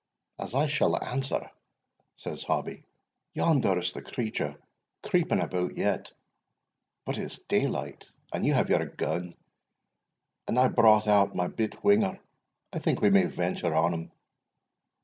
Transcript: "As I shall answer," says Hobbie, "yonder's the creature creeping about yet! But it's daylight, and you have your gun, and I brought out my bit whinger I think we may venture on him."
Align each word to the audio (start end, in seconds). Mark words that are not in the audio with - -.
"As 0.39 0.55
I 0.55 0.65
shall 0.65 0.97
answer," 1.03 1.51
says 2.17 2.43
Hobbie, 2.45 2.85
"yonder's 3.35 3.93
the 3.93 4.01
creature 4.01 4.57
creeping 5.03 5.39
about 5.39 5.77
yet! 5.77 6.11
But 7.05 7.19
it's 7.19 7.37
daylight, 7.37 8.07
and 8.33 8.43
you 8.43 8.55
have 8.55 8.71
your 8.71 8.83
gun, 8.83 9.35
and 10.47 10.57
I 10.57 10.69
brought 10.69 11.05
out 11.07 11.35
my 11.35 11.47
bit 11.49 11.83
whinger 11.83 12.19
I 12.73 12.79
think 12.79 12.99
we 12.99 13.11
may 13.11 13.25
venture 13.27 13.75
on 13.75 13.93
him." 13.93 14.11